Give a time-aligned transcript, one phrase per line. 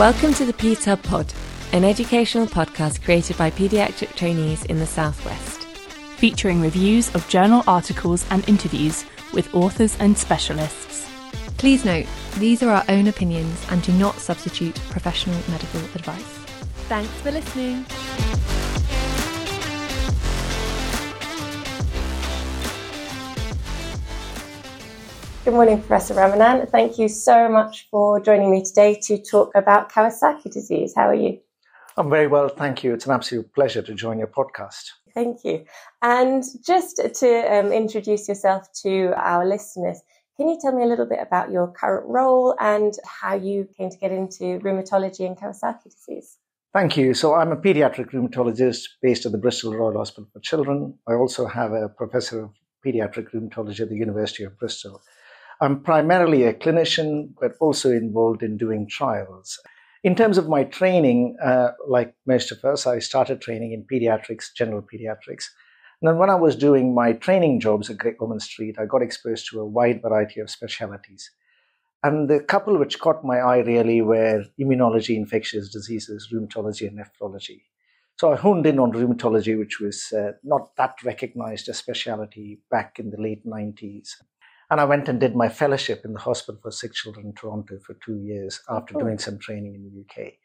[0.00, 1.30] Welcome to the Peds Hub Pod,
[1.74, 5.64] an educational podcast created by paediatric trainees in the Southwest.
[6.16, 9.04] featuring reviews of journal articles and interviews
[9.34, 11.06] with authors and specialists.
[11.58, 12.06] Please note,
[12.38, 16.38] these are our own opinions and do not substitute professional medical advice.
[16.88, 17.84] Thanks for listening.
[25.50, 26.70] Good morning, Professor Ramanan.
[26.70, 30.92] Thank you so much for joining me today to talk about Kawasaki disease.
[30.94, 31.40] How are you?
[31.96, 32.94] I'm very well, thank you.
[32.94, 34.92] It's an absolute pleasure to join your podcast.
[35.12, 35.64] Thank you.
[36.02, 40.00] And just to um, introduce yourself to our listeners,
[40.36, 43.90] can you tell me a little bit about your current role and how you came
[43.90, 46.38] to get into rheumatology and Kawasaki disease?
[46.72, 47.12] Thank you.
[47.12, 50.96] So, I'm a pediatric rheumatologist based at the Bristol Royal Hospital for Children.
[51.08, 52.50] I also have a professor of
[52.86, 55.02] pediatric rheumatology at the University of Bristol.
[55.62, 59.58] I'm primarily a clinician, but also involved in doing trials.
[60.02, 64.54] In terms of my training, uh, like most of us, I started training in pediatrics,
[64.54, 65.44] general pediatrics.
[66.00, 69.02] And then when I was doing my training jobs at Great Ormond Street, I got
[69.02, 71.30] exposed to a wide variety of specialities.
[72.02, 77.64] And the couple which caught my eye really were immunology, infectious diseases, rheumatology, and nephrology.
[78.18, 82.98] So I honed in on rheumatology, which was uh, not that recognized a specialty back
[82.98, 84.14] in the late 90s.
[84.70, 87.78] And I went and did my fellowship in the Hospital for Sick Children in Toronto
[87.84, 89.00] for two years after Oh.
[89.00, 90.38] doing some training in the UK.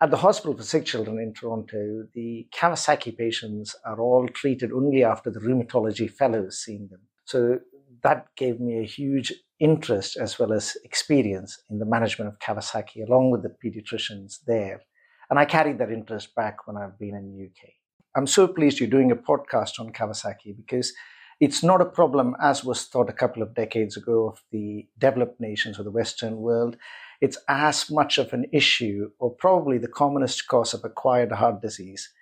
[0.00, 5.02] At the Hospital for Sick Children in Toronto, the Kawasaki patients are all treated only
[5.02, 7.00] after the rheumatology fellows seen them.
[7.24, 7.60] So
[8.02, 13.02] that gave me a huge interest as well as experience in the management of Kawasaki
[13.08, 14.82] along with the pediatricians there.
[15.30, 17.70] And I carried that interest back when I've been in the UK.
[18.14, 20.92] I'm so pleased you're doing a podcast on Kawasaki because
[21.40, 25.40] it's not a problem as was thought a couple of decades ago of the developed
[25.40, 26.76] nations or the Western world.
[27.20, 32.12] It's as much of an issue, or probably the commonest cause of acquired heart disease,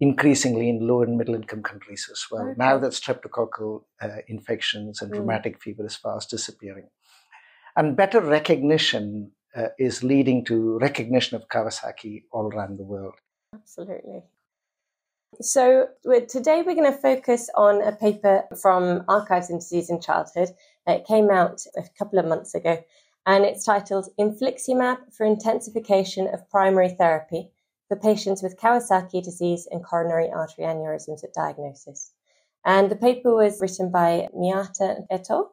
[0.00, 2.48] increasingly in low and middle income countries as well.
[2.48, 2.54] Okay.
[2.56, 5.18] Now that streptococcal uh, infections and Mm.
[5.18, 6.88] rheumatic fever is fast disappearing.
[7.76, 13.14] And better recognition uh, is leading to recognition of Kawasaki all around the world.
[13.54, 14.22] Absolutely.
[15.40, 20.00] So we're, today we're going to focus on a paper from Archives in Disease in
[20.00, 20.50] Childhood.
[20.86, 22.82] It came out a couple of months ago,
[23.26, 27.52] and it's titled "Infliximab for Intensification of Primary Therapy
[27.88, 32.12] for Patients with Kawasaki Disease and Coronary Artery Aneurysms at Diagnosis."
[32.64, 35.52] And the paper was written by Miyata et al.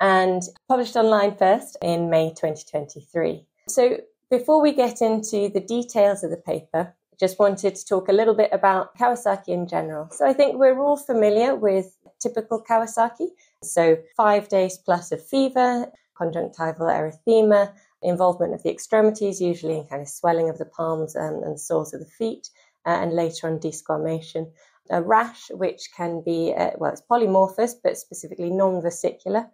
[0.00, 3.46] and published online first in May 2023.
[3.68, 3.98] So
[4.30, 8.34] before we get into the details of the paper, just wanted to talk a little
[8.34, 10.08] bit about Kawasaki in general.
[10.12, 13.28] So I think we're all familiar with typical Kawasaki.
[13.62, 20.02] So five days plus of fever, conjunctival erythema, involvement of the extremities, usually in kind
[20.02, 22.50] of swelling of the palms and, and soles of the feet,
[22.86, 24.50] uh, and later on desquamation.
[24.90, 29.46] A rash, which can be, uh, well, it's polymorphous, but specifically non-vesicular,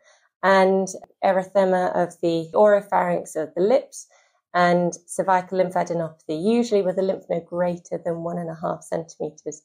[0.42, 0.88] and
[1.24, 4.06] erythema of the oropharynx of the lips,
[4.54, 9.62] and cervical lymphadenopathy, usually with a lymph node greater than one and a half centimeters.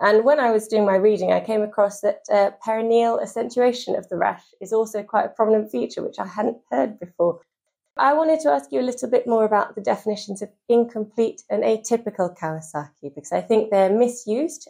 [0.00, 4.08] And when I was doing my reading, I came across that uh, perineal accentuation of
[4.08, 7.40] the rash is also quite a prominent feature, which I hadn't heard before.
[7.96, 11.62] I wanted to ask you a little bit more about the definitions of incomplete and
[11.62, 14.68] atypical Kawasaki, because I think they're misused.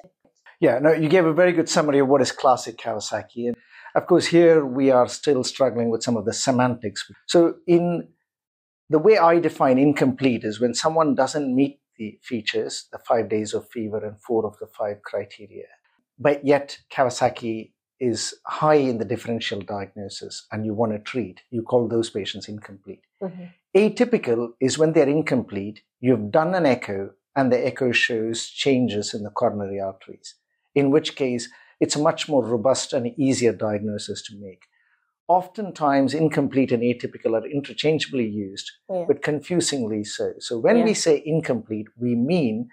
[0.60, 3.48] Yeah, no, you gave a very good summary of what is classic Kawasaki.
[3.48, 3.56] And
[3.97, 7.10] of course, here we are still struggling with some of the semantics.
[7.27, 8.09] So, in
[8.88, 13.54] the way I define incomplete is when someone doesn't meet the features, the five days
[13.54, 15.66] of fever and four of the five criteria,
[16.19, 21.62] but yet Kawasaki is high in the differential diagnosis and you want to treat, you
[21.62, 23.00] call those patients incomplete.
[23.22, 23.44] Mm-hmm.
[23.74, 29.22] Atypical is when they're incomplete, you've done an echo and the echo shows changes in
[29.22, 30.34] the coronary arteries,
[30.74, 31.48] in which case
[31.80, 34.65] it's a much more robust and easier diagnosis to make.
[35.28, 39.07] Oftentimes, incomplete and atypical are interchangeably used, Yeah.
[39.09, 40.34] but confusingly so.
[40.39, 40.84] So, when Yeah.
[40.84, 42.69] we say incomplete, we mean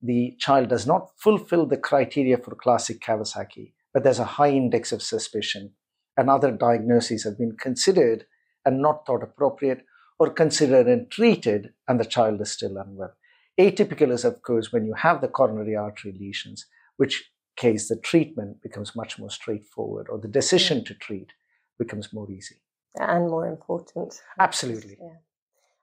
[0.00, 4.90] the child does not fulfill the criteria for classic Kawasaki, but there's a high index
[4.90, 5.74] of suspicion,
[6.16, 8.24] and other diagnoses have been considered
[8.64, 9.84] and not thought appropriate,
[10.18, 13.12] or considered and treated, and the child is still unwell.
[13.58, 16.64] Atypical is, of course, when you have the coronary artery lesions,
[16.96, 21.32] which case the treatment becomes much more straightforward, or the decision to treat
[21.78, 22.56] becomes more easy.
[22.96, 24.20] and more important.
[24.38, 24.98] Absolutely.
[25.00, 25.18] Yeah.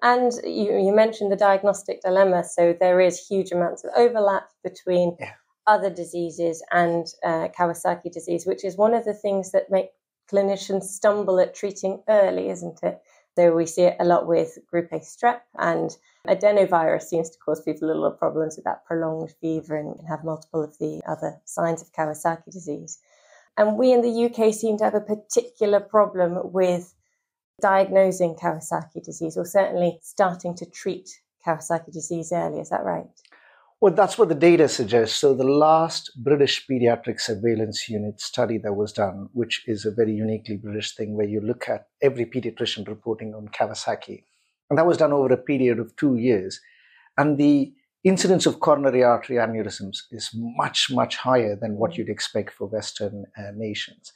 [0.02, 5.16] And you, you mentioned the diagnostic dilemma, so there is huge amounts of overlap between
[5.20, 5.34] Yeah.
[5.66, 9.92] other diseases and uh, Kawasaki disease, which is one of the things that make
[10.32, 13.02] clinicians stumble at treating early, isn't it?
[13.38, 15.96] So we see it a lot with group A strep and
[16.28, 20.06] adenovirus seems to cause people a lot of problems with that prolonged fever and can
[20.08, 23.00] have multiple of the other signs of Kawasaki disease.
[23.58, 26.94] And we in the UK seem to have a particular problem with
[27.62, 31.10] diagnosing Kawasaki disease or certainly starting to treat
[31.46, 32.60] Kawasaki disease early.
[32.60, 33.08] Is that right?
[33.82, 35.18] Well, that's what the data suggests.
[35.18, 40.14] So, the last British pediatric surveillance unit study that was done, which is a very
[40.14, 44.24] uniquely British thing where you look at every pediatrician reporting on Kawasaki,
[44.70, 46.60] and that was done over a period of two years.
[47.18, 47.74] And the
[48.06, 53.26] incidence of coronary artery aneurysms is much, much higher than what you'd expect for Western
[53.38, 54.14] uh, nations.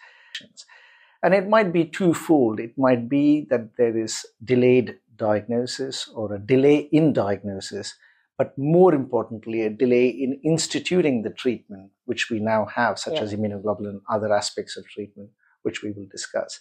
[1.24, 2.60] And it might be twofold.
[2.60, 7.96] It might be that there is delayed diagnosis or a delay in diagnosis,
[8.38, 13.24] but more importantly, a delay in instituting the treatment, which we now have, such yeah.
[13.24, 15.30] as immunoglobulin and other aspects of treatment,
[15.64, 16.60] which we will discuss.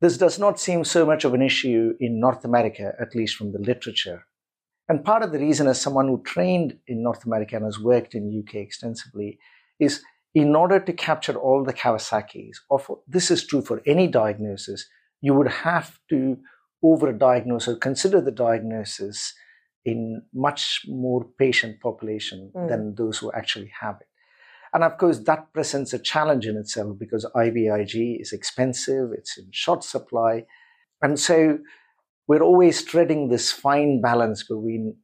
[0.00, 3.52] This does not seem so much of an issue in North America, at least from
[3.52, 4.24] the literature.
[4.90, 8.16] And part of the reason, as someone who trained in North America and has worked
[8.16, 9.38] in UK extensively,
[9.78, 10.02] is
[10.34, 14.88] in order to capture all the Kawasaki's, or this is true for any diagnosis,
[15.20, 16.38] you would have to
[16.84, 19.32] overdiagnose or consider the diagnosis
[19.84, 22.68] in much more patient population mm.
[22.68, 24.08] than those who actually have it.
[24.74, 29.46] And of course, that presents a challenge in itself because IVIG is expensive, it's in
[29.52, 30.46] short supply.
[31.00, 31.60] And so
[32.30, 34.94] we're always treading this fine balance between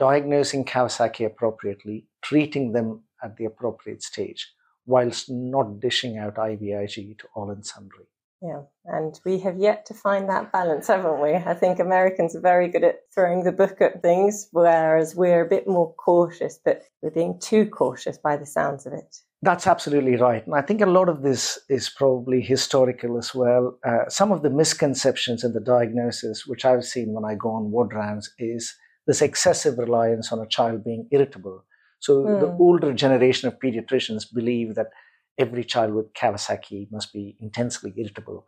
[0.00, 4.52] diagnosing Kawasaki appropriately, treating them at the appropriate stage,
[4.84, 8.06] whilst not dishing out IVIG to all and sundry.
[8.42, 11.34] Yeah, and we have yet to find that balance, haven't we?
[11.34, 15.48] I think Americans are very good at throwing the book at things, whereas we're a
[15.48, 19.14] bit more cautious, but we're being too cautious by the sounds of it.
[19.44, 20.44] That's absolutely right.
[20.46, 23.78] And I think a lot of this is probably historical as well.
[23.86, 27.70] Uh, some of the misconceptions in the diagnosis, which I've seen when I go on
[27.70, 28.74] ward rounds, is
[29.06, 31.62] this excessive reliance on a child being irritable.
[31.98, 32.40] So mm.
[32.40, 34.88] the older generation of pediatricians believe that
[35.36, 38.46] every child with Kawasaki must be intensely irritable.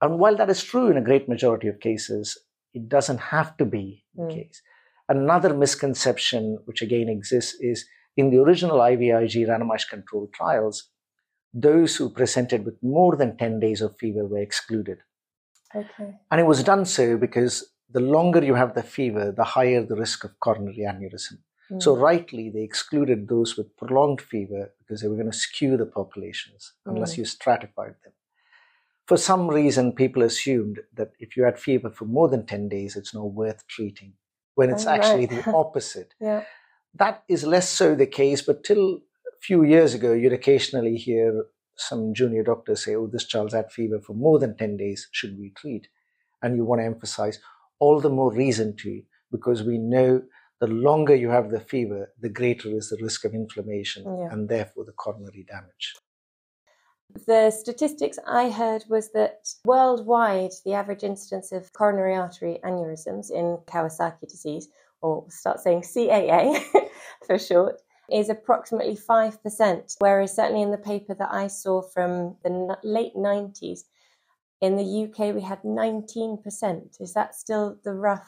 [0.00, 2.38] And while that is true in a great majority of cases,
[2.72, 4.34] it doesn't have to be the mm.
[4.34, 4.62] case.
[5.10, 7.84] Another misconception, which again exists, is
[8.18, 10.90] in the original IVIG randomized controlled trials,
[11.54, 14.98] those who presented with more than 10 days of fever were excluded.
[15.72, 16.16] Okay.
[16.28, 19.94] And it was done so because the longer you have the fever, the higher the
[19.94, 21.38] risk of coronary aneurysm.
[21.70, 21.80] Mm.
[21.80, 25.86] So, rightly, they excluded those with prolonged fever because they were going to skew the
[25.86, 27.18] populations unless mm.
[27.18, 28.14] you stratified them.
[29.06, 32.96] For some reason, people assumed that if you had fever for more than 10 days,
[32.96, 34.14] it's not worth treating,
[34.54, 35.44] when it's oh, actually right.
[35.44, 36.14] the opposite.
[36.20, 36.42] yeah.
[36.98, 41.46] That is less so the case, but till a few years ago, you'd occasionally hear
[41.76, 45.38] some junior doctors say, Oh, this child's had fever for more than 10 days, should
[45.38, 45.88] we treat?
[46.42, 47.38] And you want to emphasize
[47.78, 50.22] all the more reason to, because we know
[50.60, 54.28] the longer you have the fever, the greater is the risk of inflammation yeah.
[54.32, 55.94] and therefore the coronary damage.
[57.26, 63.58] The statistics I heard was that worldwide, the average incidence of coronary artery aneurysms in
[63.66, 64.68] Kawasaki disease,
[65.00, 66.62] or start saying CAA
[67.26, 67.80] for short,
[68.10, 73.80] is approximately 5%, whereas certainly in the paper that I saw from the late 90s,
[74.60, 77.00] in the UK we had 19%.
[77.00, 78.26] Is that still the rough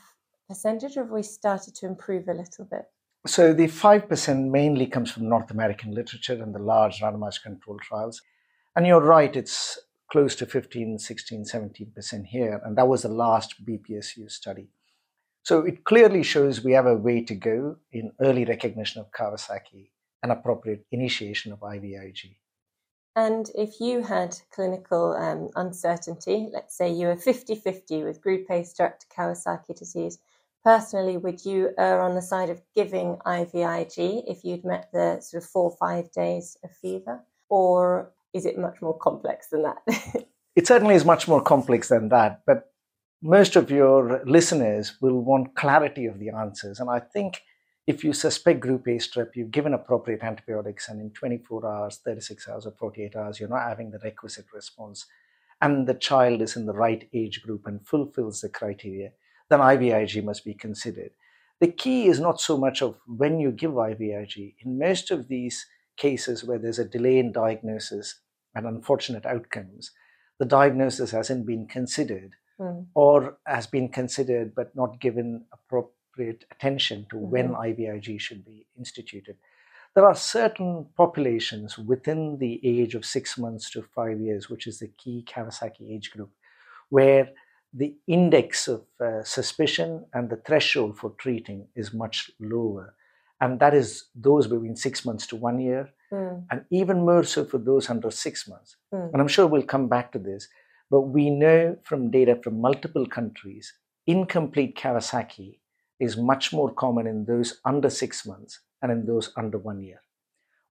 [0.49, 2.85] percentage, or have we started to improve a little bit?
[3.27, 8.23] So the 5% mainly comes from North American literature and the large randomized controlled trials.
[8.75, 9.79] And you're right, it's
[10.11, 12.61] close to 15, 16, 17% here.
[12.65, 14.69] And that was the last BPSU study.
[15.43, 19.91] So it clearly shows we have a way to go in early recognition of Kawasaki
[20.23, 22.37] and appropriate initiation of IVIG.
[23.17, 28.47] And if you had clinical um, uncertainty, let's say you were 50 50 with group
[28.51, 30.19] A strep Kawasaki disease,
[30.63, 35.43] personally, would you err on the side of giving IVIG if you'd met the sort
[35.43, 37.21] of four or five days of fever?
[37.49, 39.79] Or is it much more complex than that?
[40.57, 42.43] it certainly is much more complex than that.
[42.47, 42.73] But
[43.23, 46.81] most of your listeners will want clarity of the answers.
[46.81, 47.43] And I think
[47.87, 52.49] if you suspect group A strep, you've given appropriate antibiotics, and in 24 hours, 36
[52.49, 55.07] hours, or 48 hours, you're not having the requisite response,
[55.61, 59.11] and the child is in the right age group and fulfills the criteria,
[59.51, 61.11] then IVIG must be considered.
[61.61, 64.55] The key is not so much of when you give IVIG.
[64.65, 65.67] In most of these
[65.99, 68.21] cases where there's a delay in diagnosis
[68.55, 69.91] and unfortunate outcomes,
[70.39, 72.87] the diagnosis hasn't been considered mm.
[72.95, 77.31] or has been considered but not given appropriate attention to mm-hmm.
[77.31, 79.37] when IVIG should be instituted.
[79.95, 84.79] There are certain populations within the age of six months to five years, which is
[84.79, 86.31] the key Kawasaki age group,
[86.91, 87.31] where
[87.75, 92.95] the index of uh, suspicion and the threshold for treating is much lower.
[93.41, 96.45] And that is those between six months to one year, mm.
[96.51, 98.77] and even more so for those under six months.
[98.93, 99.13] Mm.
[99.13, 100.49] And I'm sure we'll come back to this,
[100.91, 103.73] but we know from data from multiple countries,
[104.07, 105.59] incomplete Kawasaki
[106.01, 110.03] is much more common in those under six months and in those under one year.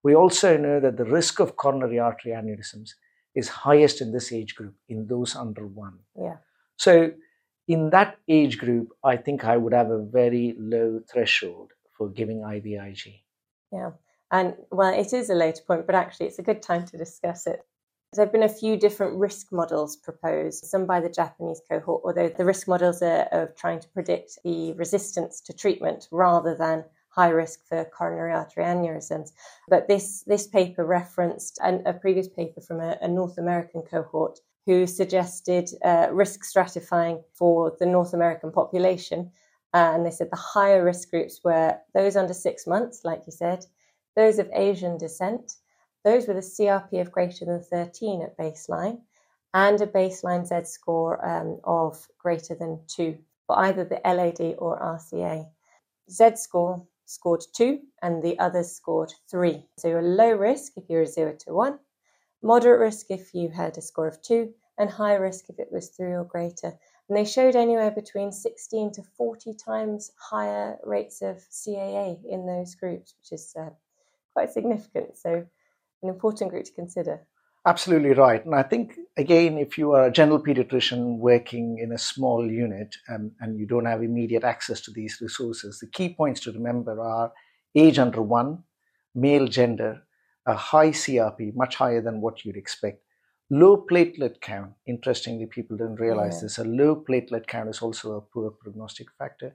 [0.03, 2.91] We also know that the risk of coronary artery aneurysms
[3.35, 5.99] is highest in this age group, in those under one.
[6.19, 6.37] Yeah.
[6.77, 7.11] So,
[7.67, 12.39] in that age group, I think I would have a very low threshold for giving
[12.39, 13.21] IVIG.
[13.71, 13.91] Yeah.
[14.31, 17.45] And well, it is a later point, but actually, it's a good time to discuss
[17.45, 17.61] it.
[18.13, 22.27] There have been a few different risk models proposed, some by the Japanese cohort, although
[22.27, 27.29] the risk models are of trying to predict the resistance to treatment rather than high
[27.29, 29.31] risk for coronary artery aneurysms.
[29.67, 34.39] But this, this paper referenced an, a previous paper from a, a, North American cohort
[34.65, 39.31] who suggested uh, risk stratifying for the North American population.
[39.75, 43.31] Uh, and they said the higher risk groups were those under six months, like you
[43.31, 43.65] said,
[44.15, 45.53] those of Asian descent,
[46.03, 49.01] those with a CRP of greater than 13 at baseline,
[49.53, 54.79] and a baseline Z score um, of greater than 2 for either the LAD or
[54.79, 55.49] RCA.
[56.09, 59.65] Z score scored 2 and the others scored 3.
[59.77, 61.79] So you're low risk if you're a 0 to 1,
[62.43, 65.89] moderate risk if you had a score of 2, and high risk if it was
[65.89, 66.73] 3 or greater.
[67.07, 72.75] And they showed anywhere between 16 to 40 times higher rates of CAA in those
[72.75, 73.71] groups, which is uh,
[74.33, 75.17] quite significant.
[75.17, 75.47] So
[76.03, 77.21] an important group to consider.
[77.65, 78.43] Absolutely right.
[78.45, 82.95] And I think, again, if you are a general pediatrician working in a small unit
[83.09, 86.99] um, and you don't have immediate access to these resources, the key points to remember
[87.01, 87.33] are
[87.75, 88.63] age under one,
[89.13, 90.01] male gender,
[90.45, 93.03] a high CRP, much higher than what you'd expect,
[93.49, 94.71] low platelet count.
[94.87, 96.43] Interestingly, people don't realize yeah.
[96.43, 96.57] this.
[96.59, 99.53] A low platelet count is also a poor prognostic factor.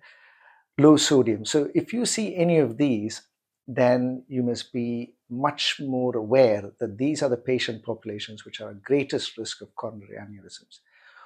[0.77, 1.45] Low sodium.
[1.47, 3.23] So if you see any of these,
[3.67, 8.71] then you must be much more aware that these are the patient populations which are
[8.71, 10.81] at greatest risk of coronary aneurysms.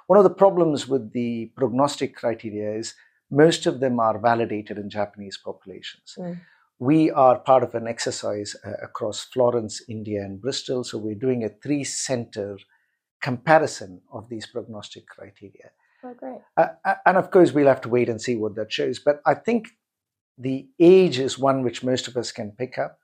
[0.06, 2.94] One of the problems with the prognostic criteria is
[3.30, 6.16] most of them are validated in Japanese populations.
[6.18, 6.40] Mm.
[6.78, 10.84] We are part of an exercise uh, across Florence, India, and Bristol.
[10.84, 12.56] So we're doing a three center
[13.20, 15.70] comparison of these prognostic criteria.
[16.04, 16.40] Oh, great.
[16.56, 18.98] Uh, uh, and of course, we'll have to wait and see what that shows.
[19.00, 19.68] But I think
[20.38, 23.00] the age is one which most of us can pick up.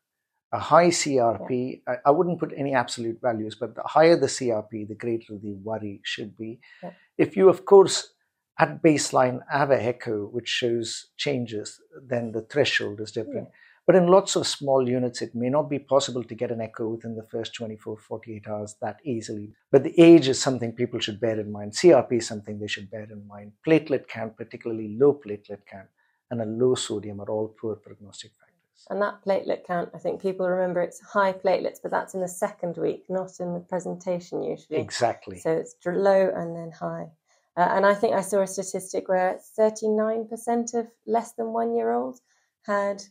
[0.54, 1.94] A high CRP, yeah.
[1.94, 5.54] I, I, wouldn't put any absolute values, but the higher the CRP, the greater the
[5.64, 6.60] worry should be.
[6.80, 6.92] Yeah.
[7.18, 8.12] If you, of course,
[8.60, 13.48] at baseline have a echo which shows changes, then the threshold is different.
[13.48, 13.54] Yeah.
[13.84, 16.88] But in lots of small units, it may not be possible to get an echo
[16.88, 19.50] within the first 24, 48 hours that easily.
[19.72, 21.72] But the age is something people should bear in mind.
[21.72, 23.52] CRP is something they should bear in mind.
[23.66, 25.88] Platelet count, particularly low platelet count,
[26.30, 28.43] and a low sodium are all poor prognostic factors.
[28.90, 32.28] And that platelet count, I think people remember it's high platelets, but that's in the
[32.28, 34.78] second week, not in the presentation usually.
[34.78, 35.38] Exactly.
[35.38, 37.08] So it's low and then high.
[37.56, 41.92] Uh, and I think I saw a statistic where 39% of less than one year
[41.92, 42.20] olds
[42.66, 43.02] had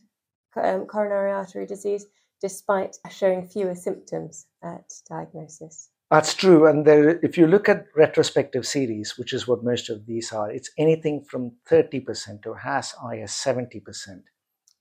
[0.56, 2.06] um, coronary artery disease,
[2.40, 5.90] despite showing fewer symptoms at diagnosis.
[6.10, 6.66] That's true.
[6.66, 10.50] And there, if you look at retrospective series, which is what most of these are,
[10.50, 14.22] it's anything from 30% to as high as 70%.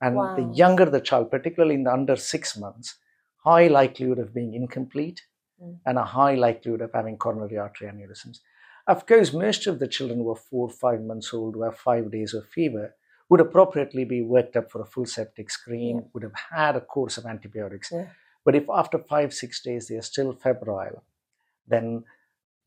[0.03, 0.35] And wow.
[0.35, 2.97] the younger the child, particularly in the under six months,
[3.45, 5.21] high likelihood of being incomplete
[5.61, 5.77] mm.
[5.85, 8.39] and a high likelihood of having coronary artery aneurysms.
[8.85, 12.11] Of course, most of the children who are four, five months old, who have five
[12.11, 12.95] days of fever,
[13.29, 16.03] would appropriately be worked up for a full septic screen, yeah.
[16.13, 17.89] would have had a course of antibiotics.
[17.89, 18.07] Yeah.
[18.43, 21.03] But if after five, six days they are still febrile,
[21.65, 22.03] then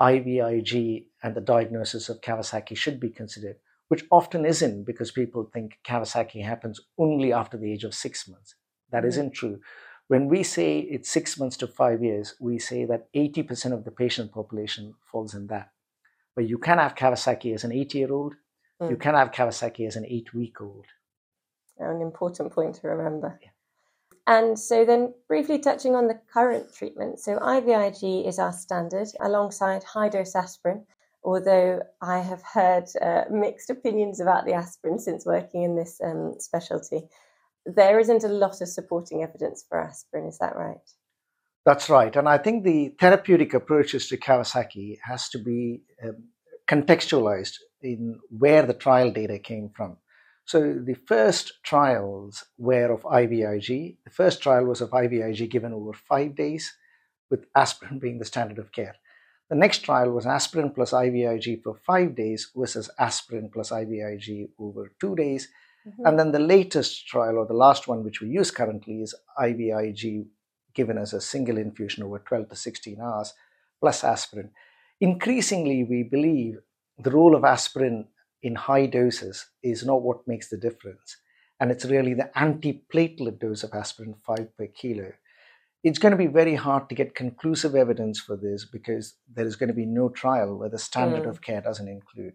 [0.00, 3.56] IVIG and the diagnosis of Kawasaki should be considered,
[3.88, 8.54] which often isn't because people think Kawasaki happens only after the age of six months.
[8.90, 9.08] That mm-hmm.
[9.08, 9.60] isn't true.
[10.08, 13.90] When we say it's six months to five years, we say that 80% of the
[13.90, 15.70] patient population falls in that.
[16.36, 18.34] But you can have Kawasaki as an eight year old,
[18.80, 18.90] mm.
[18.90, 20.86] you can have Kawasaki as an eight week old.
[21.78, 23.38] An important point to remember.
[23.42, 23.50] Yeah.
[24.28, 27.20] And so, then briefly touching on the current treatment.
[27.20, 30.84] So, IVIG is our standard alongside high dose aspirin,
[31.26, 36.36] although I have heard uh, mixed opinions about the aspirin since working in this um,
[36.38, 37.02] specialty.
[37.66, 40.88] There isn't a lot of supporting evidence for aspirin, is that right?
[41.64, 42.14] That's right.
[42.14, 46.28] And I think the therapeutic approaches to Kawasaki has to be um,
[46.68, 49.96] contextualized in where the trial data came from.
[50.44, 53.96] So the first trials were of IVIG.
[54.04, 56.72] The first trial was of IVIG given over five days,
[57.28, 58.94] with aspirin being the standard of care.
[59.48, 64.92] The next trial was aspirin plus IVIG for five days versus aspirin plus IVIG over
[65.00, 65.48] two days.
[65.86, 66.06] Mm-hmm.
[66.06, 70.26] And then the latest trial, or the last one which we use currently, is IVIG
[70.74, 73.34] given as a single infusion over 12 to 16 hours
[73.80, 74.50] plus aspirin.
[75.00, 76.58] Increasingly, we believe
[76.98, 78.06] the role of aspirin
[78.42, 81.18] in high doses is not what makes the difference.
[81.60, 85.12] And it's really the antiplatelet dose of aspirin, 5 per kilo.
[85.82, 89.56] It's going to be very hard to get conclusive evidence for this because there is
[89.56, 91.28] going to be no trial where the standard mm.
[91.28, 92.34] of care doesn't include.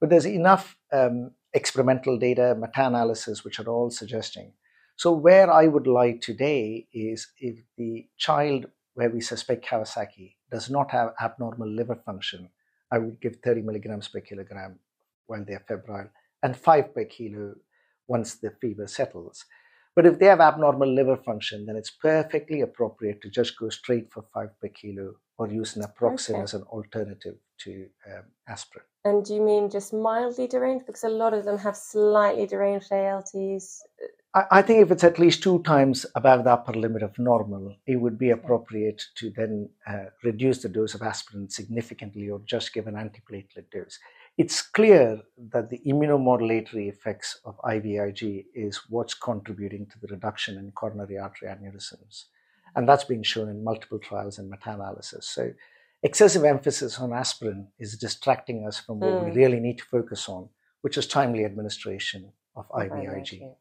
[0.00, 4.52] But there's enough um, experimental data, meta analysis, which are all suggesting.
[4.96, 10.68] So, where I would lie today is if the child where we suspect Kawasaki does
[10.68, 12.50] not have abnormal liver function,
[12.90, 14.80] I would give 30 milligrams per kilogram
[15.26, 16.10] when they're febrile
[16.42, 17.54] and 5 per kilo
[18.08, 19.44] once the fever settles.
[19.98, 24.12] But if they have abnormal liver function, then it's perfectly appropriate to just go straight
[24.12, 26.42] for 5 per kilo or use naproxen okay.
[26.42, 28.84] as an alternative to um, aspirin.
[29.04, 30.86] And do you mean just mildly deranged?
[30.86, 33.82] Because a lot of them have slightly deranged ALTs.
[34.34, 37.96] I, think if it's at least two times above the upper limit of normal, it
[37.96, 42.86] would be appropriate to then uh, reduce the dose of aspirin significantly or just give
[42.86, 43.98] an antiplatelet dose.
[44.38, 50.70] It's clear that the immunomodulatory effects of IVIG is what's contributing to the reduction in
[50.70, 52.26] coronary artery aneurysms.
[52.76, 55.26] And that's been shown in multiple trials and meta analysis.
[55.28, 55.52] So,
[56.04, 59.24] excessive emphasis on aspirin is distracting us from what mm.
[59.24, 59.36] we hmm.
[59.36, 60.48] really need to focus on,
[60.82, 63.56] which is timely administration of IVIG.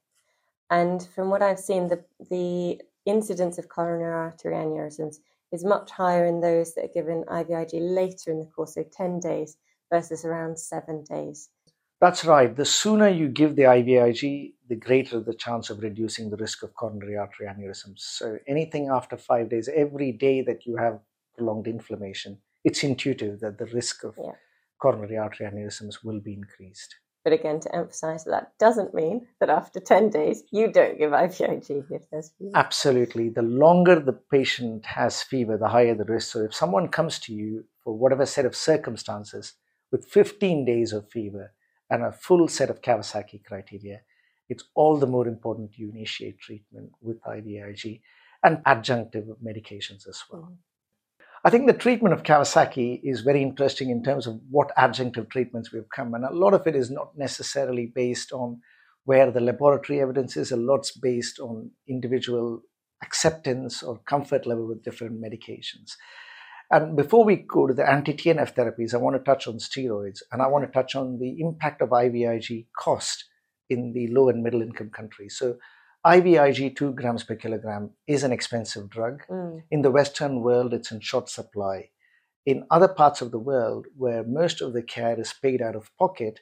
[0.70, 5.18] And from what I've seen, the, the incidence of coronary artery aneurysms
[5.52, 9.20] is much higher in those that are given IVIG later in the course, so 10
[9.22, 9.58] days
[9.92, 11.50] versus around seven days.
[12.00, 12.56] That's right.
[12.56, 16.76] The sooner you give the IVIG, the greater the chance of reducing the risk of
[16.76, 18.00] coronary artery aneurysms.
[18.00, 21.00] So anything after five days, every day that you have
[21.36, 24.34] prolonged inflammation, it's intuitive that the risk of yeah.
[24.80, 26.96] coronary artery aneurysms will be increased.
[27.24, 31.12] But again, to emphasize that, that doesn't mean that after 10 days you don't give
[31.12, 32.52] IVIG if there's fever.
[32.56, 33.30] Absolutely.
[33.30, 36.32] The longer the patient has fever, the higher the risk.
[36.32, 39.54] So if someone comes to you for whatever set of circumstances
[39.92, 41.54] with 15 days of fever
[41.90, 44.02] and a full set of Kawasaki criteria,
[44.50, 48.02] it's all the more important you initiate treatment with IVIG
[48.44, 50.44] and adjunctive medications as well.
[50.44, 50.54] Mm-hmm.
[51.46, 55.72] I think the treatment of Kawasaki is very interesting in terms of what adjunctive treatments
[55.72, 58.60] we've come, and a lot of it is not necessarily based on
[59.06, 60.52] where the laboratory evidence is.
[60.52, 62.64] A lot's based on individual
[63.02, 65.94] acceptance or comfort level with different medications.
[66.70, 70.42] And before we go to the anti-TNF therapies, I want to touch on steroids, and
[70.42, 73.26] I want to touch on the impact of IVIG cost
[73.70, 75.38] in the low and middle income countries.
[75.38, 75.58] So
[76.06, 79.24] IVIG 2 grams per kilogram is an expensive drug.
[79.30, 79.64] Mm.
[79.72, 81.90] In the Western world, it's in short supply.
[82.46, 85.92] In other parts of the world, where most of the care is paid out of
[85.98, 86.40] pocket,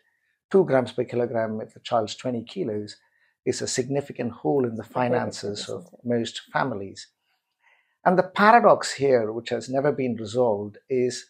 [0.52, 2.98] 2 grams per kilogram if the child's 20 kilos
[3.46, 7.08] is a significant hole in the finances of most families.
[8.06, 11.26] And the paradox here, which has never been resolved, is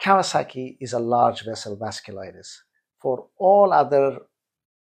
[0.00, 2.58] Kawasaki is a large vessel vasculitis.
[3.00, 4.18] For all other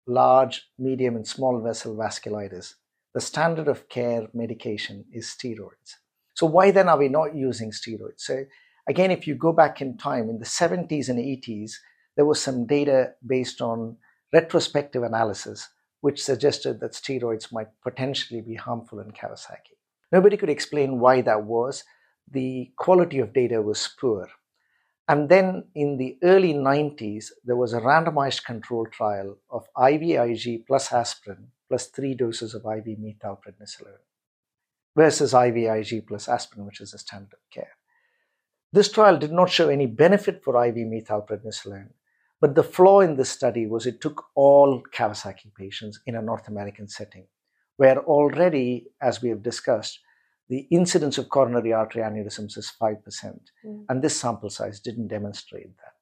[0.06, 2.74] large, medium, and small vessel vasculitis,
[3.14, 5.96] the standard of care medication is steroids.
[6.34, 8.20] So, why then are we not using steroids?
[8.20, 8.44] So,
[8.88, 11.72] again, if you go back in time, in the 70s and 80s,
[12.16, 13.96] there was some data based on
[14.32, 15.68] retrospective analysis
[16.00, 19.77] which suggested that steroids might potentially be harmful in Kawasaki.
[20.10, 21.84] Nobody could explain why that was.
[22.30, 24.28] The quality of data was poor.
[25.08, 30.92] And then in the early 90s, there was a randomized control trial of IVIG plus
[30.92, 34.04] aspirin plus three doses of IV methylprednisolone
[34.96, 37.76] versus IVIG plus aspirin, which is the standard of care.
[38.72, 41.90] This trial did not show any benefit for IV methylprednisolone,
[42.40, 46.48] but the flaw in this study was it took all Kawasaki patients in a North
[46.48, 47.26] American setting,
[47.78, 50.00] where already, as we have discussed,
[50.48, 52.96] the incidence of coronary artery aneurysms is 5%,
[53.64, 53.84] mm.
[53.88, 55.94] and this sample size didn't demonstrate that.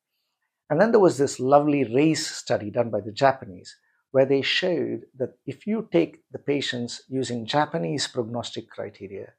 [0.71, 3.77] And then there was this lovely RAISE study done by the Japanese,
[4.11, 9.35] where they showed that if you take the patients using Japanese prognostic criteria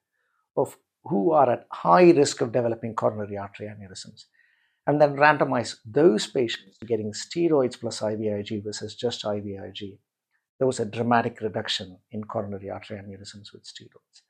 [0.56, 4.26] of who are at high risk of developing coronary artery aneurysms,
[4.86, 9.97] and then randomize those patients to getting steroids plus IVIG versus just IVIG,
[10.58, 14.22] there was a dramatic reduction in coronary artery aneurysms with steroids.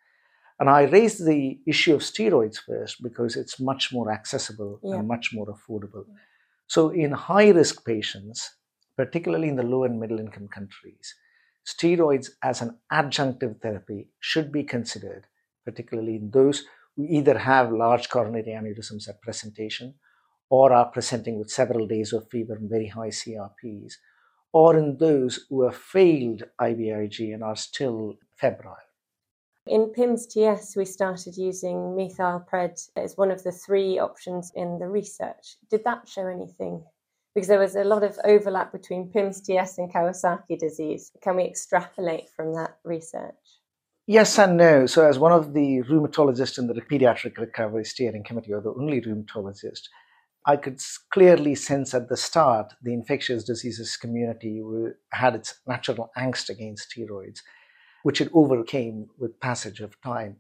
[0.59, 4.95] And I raised the issue of steroids first because it's much more accessible yeah.
[4.95, 6.05] and much more affordable.
[6.65, 8.55] So, in high risk patients,
[8.97, 11.15] particularly in the low and middle income countries,
[11.65, 15.27] steroids as an adjunctive therapy should be considered,
[15.63, 16.63] particularly in those
[16.95, 19.93] who either have large coronary aneurysms at presentation
[20.49, 23.93] or are presenting with several days of fever and very high CRPs,
[24.57, 28.87] or in those who have failed IVIG and are still febrile.
[29.67, 34.87] In PIMS TS, we started using methylpred as one of the three options in the
[34.87, 35.57] research.
[35.69, 36.83] Did that show anything?
[37.35, 41.11] Because there was a lot of overlap between PIMS TS and Kawasaki disease.
[41.21, 43.43] Can we extrapolate from that research?
[44.07, 44.87] Yes and no.
[44.87, 49.01] So, as one of the rheumatologists in the pediatric recovery steering committee, or the only
[49.01, 49.83] rheumatologist,
[50.47, 50.81] I could
[51.11, 54.63] clearly sense at the start the infectious diseases community
[55.11, 57.41] had its natural angst against steroids,
[58.03, 60.37] which it overcame with passage of time.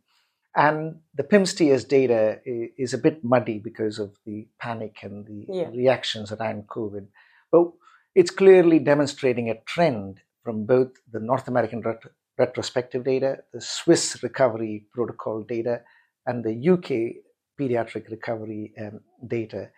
[0.55, 5.69] And the PIMS-TS data is a bit muddy because of the panic and the yeah.
[5.69, 7.07] reactions around COVID.
[7.51, 7.73] But
[8.15, 14.23] it's clearly demonstrating a trend from both the North American ret- retrospective data, the Swiss
[14.23, 15.81] recovery protocol data,
[16.25, 17.23] and the UK
[17.59, 19.69] pediatric recovery um, data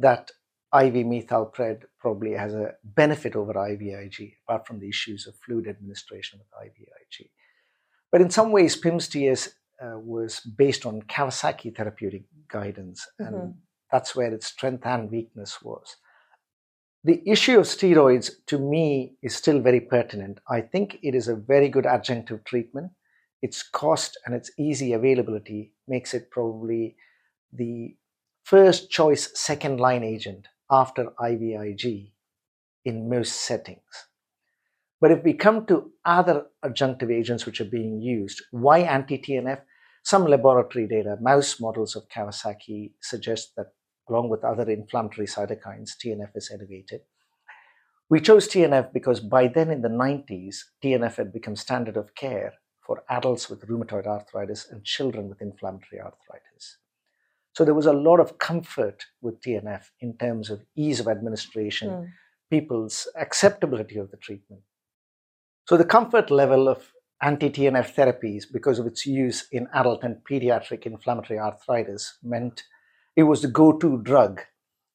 [0.00, 0.30] that
[0.72, 6.38] IV methylpred probably has a benefit over IVIG, apart from the issues of fluid administration
[6.38, 7.30] with IVIG.
[8.12, 9.50] But in some ways, PIMS-TS
[9.82, 13.50] uh, was based on Kawasaki therapeutic guidance, and mm-hmm.
[13.90, 15.96] that's where its strength and weakness was.
[17.02, 20.38] The issue of steroids, to me, is still very pertinent.
[20.48, 22.92] I think it is a very good adjunctive treatment.
[23.42, 26.96] Its cost and its easy availability makes it probably
[27.52, 27.96] the
[28.50, 32.10] first choice second line agent after IVIG
[32.84, 34.08] in most settings.
[35.00, 39.60] But if we come to other adjunctive agents which are being used, why anti TNF?
[40.02, 43.68] Some laboratory data, mouse models of Kawasaki suggest that
[44.08, 47.02] along with other inflammatory cytokines, TNF is elevated.
[48.08, 52.54] We chose TNF because by then in the 90s, TNF had become standard of care
[52.84, 56.79] for adults with rheumatoid arthritis and children with inflammatory arthritis.
[57.60, 61.90] So there was a lot of comfort with TNF in terms of ease of administration,
[61.90, 62.08] mm.
[62.50, 64.62] people's acceptability of the treatment.
[65.68, 70.86] So the comfort level of anti-TNF therapies, because of its use in adult and pediatric
[70.86, 72.62] inflammatory arthritis, meant
[73.14, 74.40] it was the go-to drug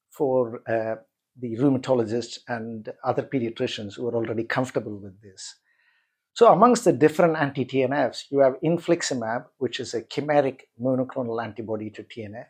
[0.10, 0.96] for uh,
[1.40, 5.54] the rheumatologists and other pediatricians who were already comfortable with this.
[6.36, 12.04] So amongst the different anti-TNFs, you have infliximab, which is a chimeric monoclonal antibody to
[12.04, 12.48] TNF.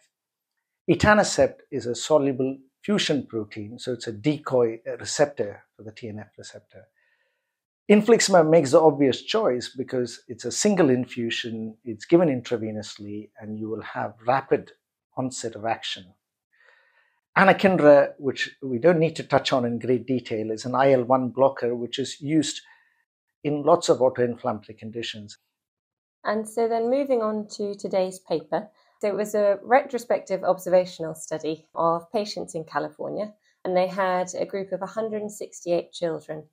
[0.89, 6.85] Etanercept is a soluble fusion protein, so it's a decoy receptor for the TNF receptor.
[7.87, 13.69] Infliximab makes the obvious choice because it's a single infusion, it's given intravenously, and you
[13.69, 14.71] will have rapid
[15.15, 16.05] onset of action.
[17.37, 21.29] Anakinra, which we don't need to touch on in great detail, is an IL 1
[21.29, 22.61] blocker which is used
[23.45, 25.37] in lots of autoinflammatory conditions.
[26.23, 28.69] And so then moving on to today's paper.
[28.99, 34.47] So it was a retrospective observational study of patients in California, and they had a
[34.47, 36.45] group of 168 children.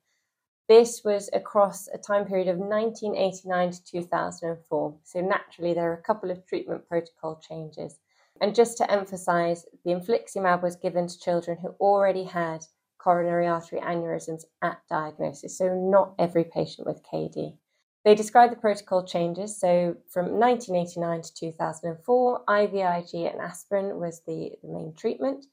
[0.69, 4.95] This was across a time period of 1989 to 2004.
[5.03, 7.99] So naturally, there are a couple of treatment protocol changes.
[8.39, 12.65] And just to emphasize, the infliximab was given to children who already had
[13.03, 17.57] coronary artery aneurysms at diagnosis, so not every patient with KD.
[18.05, 19.59] They describe the protocol changes.
[19.59, 25.45] So from 1989 to 2004, IVIG and aspirin was the, the main treatment.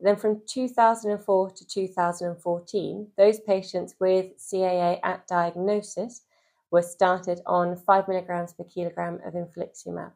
[0.00, 6.22] Then from 2004 to 2014, those patients with CAA at diagnosis
[6.70, 10.12] were started on 5 milligrams per kilogram of infliximab,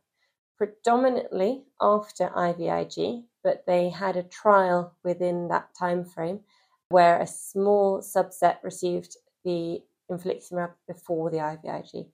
[0.59, 6.41] predominantly after IVIG, but they had a trial within that time frame
[6.89, 12.07] where a small subset received the infliximab before the IVIG.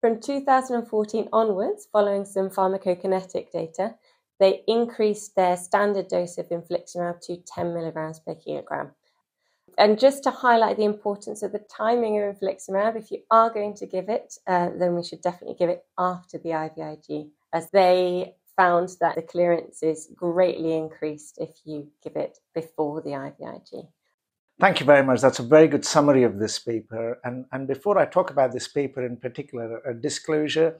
[0.00, 3.94] From 2014 onwards, following some pharmacokinetic data,
[4.38, 8.92] they increased their standard dose of infliximab to 10 milligrams per kilogram.
[9.78, 13.74] And just to highlight the importance of the timing of infliximab, if you are going
[13.74, 18.36] to give it, uh, then we should definitely give it after the IVIG, as they
[18.56, 23.88] found that the clearance is greatly increased if you give it before the IVIG.
[24.58, 25.20] Thank you very much.
[25.20, 27.18] That's a very good summary of this paper.
[27.24, 30.78] And, and before I talk about this paper in particular, a disclosure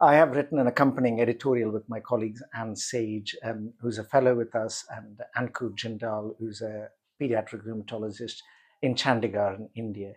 [0.00, 4.34] I have written an accompanying editorial with my colleagues Anne Sage, um, who's a fellow
[4.34, 6.88] with us, and Ankur Jindal, who's a
[7.22, 8.42] pediatric rheumatologist
[8.82, 10.14] in Chandigarh in India.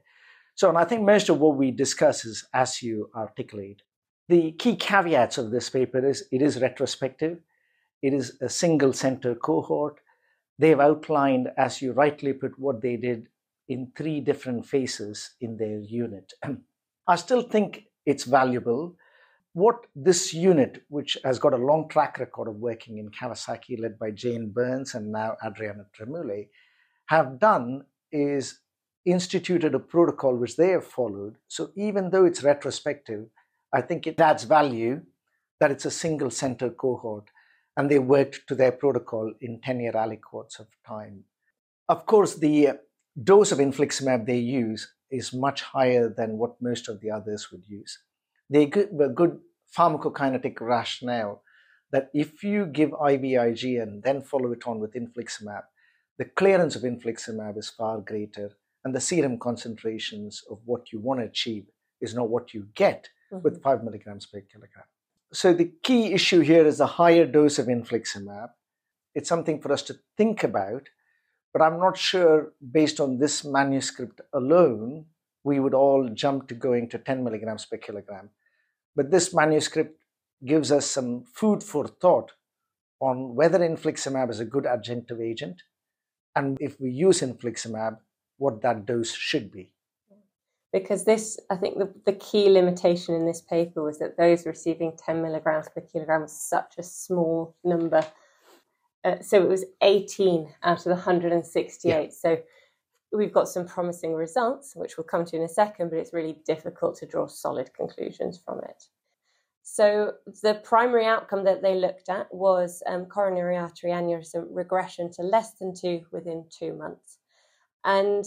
[0.56, 3.84] So, and I think most of what we discuss is as you articulate.
[4.30, 7.38] The key caveats of this paper is it is retrospective,
[8.02, 10.02] it is a single center cohort,
[10.60, 13.28] they've outlined, as you rightly put, what they did
[13.68, 16.34] in three different phases in their unit.
[17.08, 18.96] I still think it's valuable.
[19.54, 23.98] what this unit, which has got a long track record of working in Kawasaki, led
[23.98, 26.50] by Jane Burns and now Adriana Tremoulet,
[27.08, 28.60] have done is
[29.06, 31.36] instituted a protocol which they have followed.
[31.48, 33.26] So even though it's retrospective,
[33.74, 35.02] I think it adds value
[35.60, 37.30] that it's a single center cohort
[37.80, 41.24] and they worked to their protocol in 10 year aliquots of time.
[41.88, 42.72] Of course, the
[43.24, 47.64] dose of infliximab they use is much higher than what most of the others would
[47.70, 47.98] use.
[48.50, 49.40] They give a good
[49.78, 51.42] pharmacokinetic rationale
[51.94, 55.64] that if you give IVIG and then follow it on with infliximab,
[56.18, 58.52] the clearance of infliximab is far greater
[58.84, 61.68] and the serum concentrations of what you want to achieve
[62.02, 63.42] is not what you get mm-hmm.
[63.42, 64.84] with 5 milligrams per kilogram.
[65.32, 68.50] So the key issue here is a higher dose of infliximab.
[69.14, 70.90] It's something for us to think about,
[71.54, 75.06] but I'm not sure based on this manuscript alone,
[75.44, 78.32] we would all jump to going to 10 milligrams per kilogram.
[78.96, 80.02] But this manuscript
[80.46, 82.32] gives us some food for thought
[83.00, 85.62] on whether infliximab is a good adjunctive agent,
[86.36, 87.98] and if we use infliximab,
[88.38, 89.74] what that dose should be.
[90.72, 94.94] Because this, I think the, the key limitation in this paper was that those receiving
[95.04, 98.06] 10 milligrams per kilogram was such a small number.
[99.04, 101.90] Uh, so it was 18 out of the 168.
[101.90, 102.10] Yeah.
[102.12, 102.38] So
[103.12, 106.38] we've got some promising results, which we'll come to in a second, but it's really
[106.46, 108.84] difficult to draw solid conclusions from it.
[109.64, 115.22] So the primary outcome that they looked at was um, coronary artery aneurysm regression to
[115.22, 117.18] less than two within two months.
[117.84, 118.26] And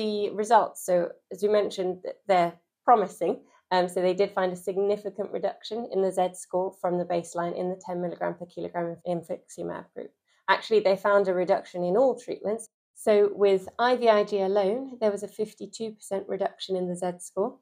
[0.00, 2.54] the results, so as we mentioned, they're
[2.86, 3.34] promising.
[3.70, 7.54] Um, so they did find a significant reduction in the Z score from the baseline
[7.56, 10.10] in the 10 milligram per kilogram of infliximab group.
[10.48, 12.68] Actually, they found a reduction in all treatments.
[12.94, 17.58] So with IVIG alone, there was a 52% reduction in the Z score.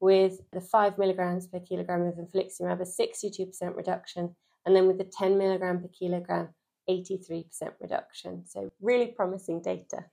[0.00, 4.34] With the 5 milligrams per kilogram of infliximab, a 62% reduction.
[4.64, 6.48] And then with the 10 milligram per kilogram,
[6.88, 7.44] 83%
[7.80, 8.44] reduction.
[8.46, 10.06] So really promising data.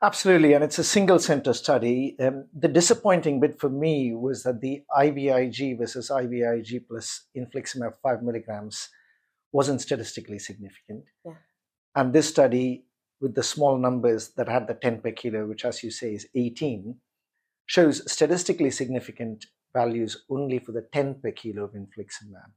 [0.00, 2.14] Absolutely, and it's a single center study.
[2.20, 8.22] Um, the disappointing bit for me was that the IVIG versus IVIG plus infliximab 5
[8.22, 8.90] milligrams
[9.50, 11.04] wasn't statistically significant.
[11.24, 11.32] Yeah.
[11.96, 12.84] And this study,
[13.20, 16.28] with the small numbers that had the 10 per kilo, which, as you say, is
[16.32, 16.94] 18,
[17.66, 22.52] shows statistically significant values only for the 10 per kilo of infliximab.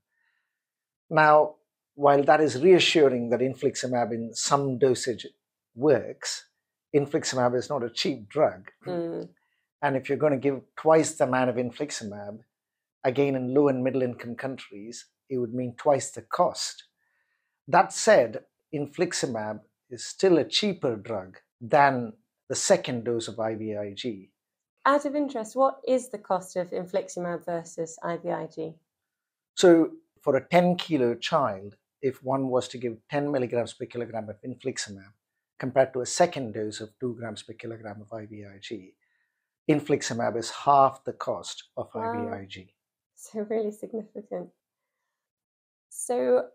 [1.10, 1.56] Now,
[1.95, 5.25] while that is reassuring that infliximab in some dosage
[5.73, 6.45] works,
[6.95, 8.69] infliximab is not a cheap drug.
[8.86, 9.30] Mm.
[9.82, 12.39] And if you're going to give twice the amount of infliximab,
[13.04, 16.84] again in low and middle income countries, it would mean twice the cost.
[17.67, 18.41] That said,
[18.73, 22.13] infliximab is still a cheaper drug than
[22.49, 24.30] the second dose of IVIG.
[24.86, 28.75] Out of interest, what is the cost of infliximab versus IVIG?
[29.56, 34.27] So, for a 10 kilo child, if one was to give 10 milligrams per kilogram
[34.30, 35.13] of infliximab,
[35.62, 38.93] compared to a second dose of 2 grams per kilogram of IVIG,
[39.69, 42.02] infliximab is half the cost of wow.
[42.02, 42.69] IVIG.
[43.15, 44.50] So, really significant.
[45.89, 46.47] So,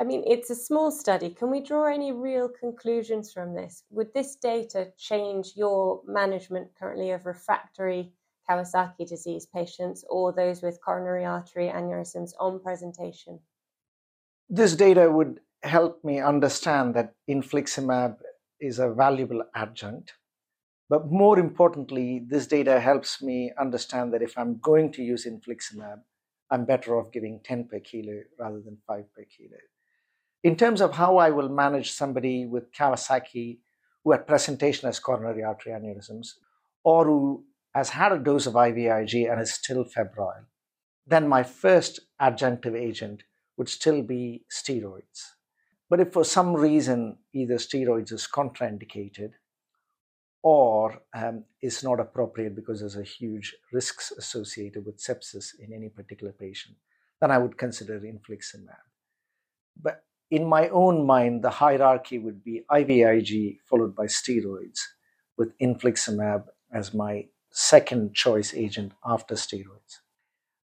[0.00, 1.30] I mean, it's a small study.
[1.30, 3.84] Can we draw any real conclusions from this?
[3.90, 8.12] Would this data change your management currently of refractory
[8.50, 13.38] Kawasaki disease patients or those with coronary artery aneurysms on presentation?
[14.50, 18.16] This data would help me understand that infliximab
[18.62, 20.14] is a valuable adjunct.
[20.88, 26.00] But more importantly, this data helps me understand that if I'm going to use infliximab,
[26.50, 29.58] I'm better off giving 10 per kilo rather than 5 per kilo.
[30.44, 33.58] In terms of how I will manage somebody with Kawasaki
[34.04, 36.28] who at presentation has coronary artery aneurysms
[36.84, 37.44] or who
[37.74, 40.46] has had a dose of IVIG and is still febrile,
[41.06, 43.22] then my first adjunctive agent
[43.56, 45.30] would still be steroids.
[45.92, 49.32] But if for some reason either steroids is contraindicated
[50.42, 55.90] or um, is not appropriate because there's a huge risks associated with sepsis in any
[55.90, 56.76] particular patient,
[57.20, 58.86] then I would consider infliximab.
[59.82, 64.80] But in my own mind, the hierarchy would be IVIG followed by steroids,
[65.36, 69.98] with infliximab as my second choice agent after steroids.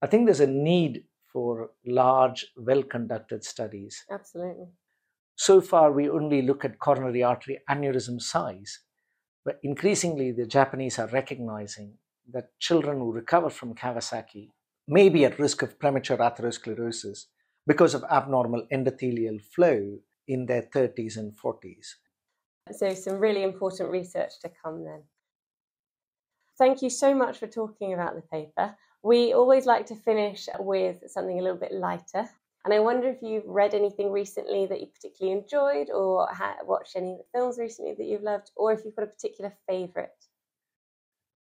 [0.01, 4.05] I think there's a need for large, well conducted studies.
[4.09, 4.69] Absolutely.
[5.37, 8.81] So far, we only look at coronary artery aneurysm size,
[9.44, 11.99] but increasingly, the Japanese are recognizing
[12.33, 14.51] that children who recover from Kawasaki
[14.88, 17.27] may be at risk of premature atherosclerosis
[17.66, 21.87] because of abnormal endothelial flow in their 30s and 40s.
[22.72, 25.03] So, some really important research to come then.
[26.59, 28.75] Thank you so much for talking about the paper.
[29.03, 32.29] we always like to finish with something a little bit lighter.
[32.66, 36.29] And I wonder if you've read anything recently that you particularly enjoyed, or
[36.64, 40.09] watched any films recently that you've loved, or if you've got a particular favourite.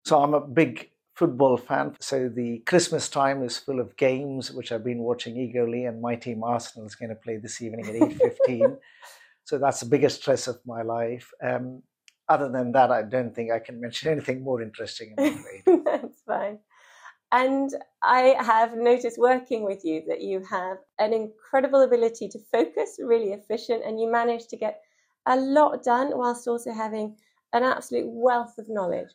[0.04, 1.96] So I'm a big football fan.
[2.00, 6.16] So the Christmas time is full of games, which I've been watching eagerly, and my
[6.16, 7.94] team Arsenal is going to play this evening at
[8.48, 8.78] 8.15.
[9.44, 11.30] so that's the biggest stress of my life.
[11.44, 11.84] Um,
[12.30, 15.14] other than that, I don't think I can mention anything more interesting.
[15.86, 16.58] that's fine.
[17.32, 22.98] And I have noticed working with you that you have an incredible ability to focus,
[23.00, 24.82] really efficient, and you manage to get
[25.26, 27.16] a lot done whilst also having
[27.54, 29.10] an absolute wealth of knowledge.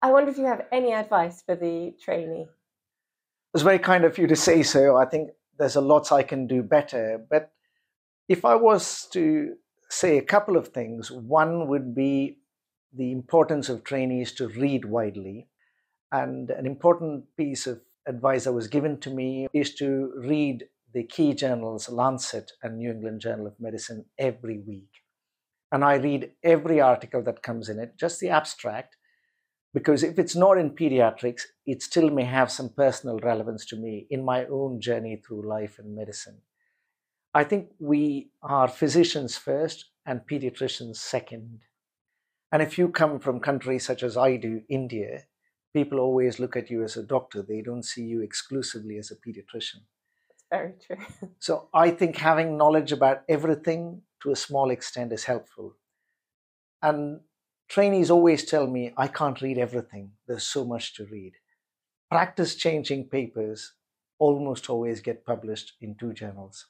[0.00, 2.46] I wonder if you have any advice for the trainee.
[3.52, 4.96] It's very kind of you to say so.
[4.96, 7.24] I think there's a lot I can do better.
[7.28, 7.52] But
[8.28, 9.54] if I was to
[9.88, 12.38] say a couple of things, one would be
[12.92, 15.48] the importance of trainees to read widely.
[16.14, 21.02] And an important piece of advice that was given to me is to read the
[21.02, 25.02] key journals, Lancet and New England Journal of Medicine, every week.
[25.72, 28.96] And I read every article that comes in it, just the abstract,
[29.72, 34.06] because if it's not in pediatrics, it still may have some personal relevance to me
[34.08, 36.42] in my own journey through life and medicine.
[37.34, 41.62] I think we are physicians first and pediatricians second.
[42.52, 45.24] And if you come from countries such as I do, India,
[45.74, 47.42] people always look at you as a doctor.
[47.42, 49.82] They don't see you exclusively as a pediatrician.
[50.28, 51.28] That's very true.
[51.40, 55.74] so I think having knowledge about everything to a small extent is helpful.
[56.80, 57.20] And
[57.68, 60.12] Trainees always tell me, I can't read everything.
[60.26, 61.32] There's so much to read.
[62.10, 63.72] Practice changing papers
[64.18, 66.66] almost always get published in two journals.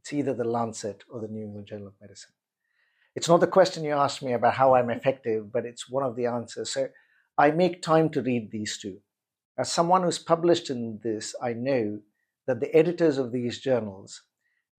[0.00, 2.30] It's either the Lancet or the New England Journal of Medicine.
[3.14, 6.16] It's not the question you asked me about how I'm effective, but it's one of
[6.16, 6.70] the answers.
[6.70, 6.88] So
[7.38, 8.98] I make time to read these two.
[9.58, 12.00] As someone who's published in this, I know
[12.46, 14.22] that the editors of these journals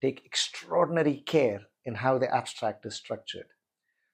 [0.00, 3.46] take extraordinary care in how the abstract is structured.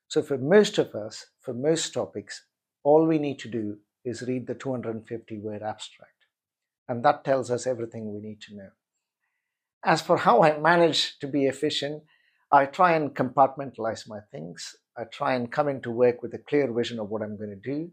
[0.08, 2.44] So, for most of us, for most topics,
[2.82, 6.10] all we need to do is read the 250 word abstract.
[6.88, 8.68] And that tells us everything we need to know.
[9.84, 12.02] As for how I manage to be efficient,
[12.52, 14.76] I try and compartmentalize my things.
[14.96, 17.70] I try and come into work with a clear vision of what I'm going to
[17.70, 17.90] do.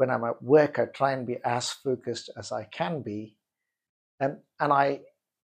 [0.00, 3.36] When I'm at work, I try and be as focused as I can be.
[4.18, 5.00] And, and I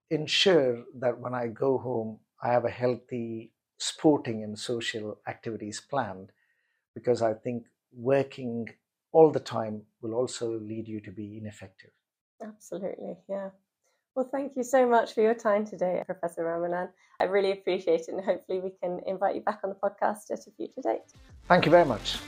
[0.10, 6.32] ensure that when I go home, I have a healthy sporting and social activities planned
[6.94, 8.70] because I think working
[9.12, 11.92] all the time will also lead you to be ineffective.
[12.42, 13.50] Absolutely, yeah.
[14.16, 16.92] Well, thank you so much for your time today, Professor Ramanan.
[17.20, 20.48] I really appreciate it, and hopefully, we can invite you back on the podcast at
[20.48, 21.12] a future date.
[21.50, 22.20] Thank you very much.